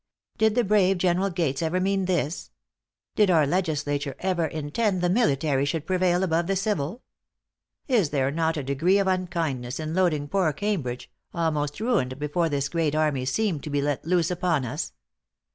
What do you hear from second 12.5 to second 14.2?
great army seemed to be let